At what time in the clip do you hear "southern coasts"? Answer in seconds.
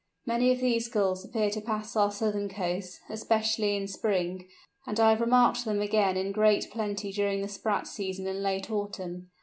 2.11-3.01